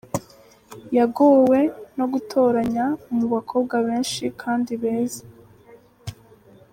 Yagowe 0.97 1.59
no 1.97 2.05
gutoranya 2.13 2.85
mu 3.15 3.25
bakobwa 3.33 3.75
benshi 3.87 4.23
kandi 4.41 4.71
beza. 4.81 5.23